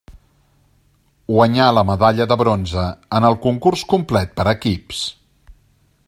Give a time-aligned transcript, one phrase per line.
[1.31, 2.85] Guanyà la medalla de bronze
[3.19, 5.05] en el concurs complet per equips.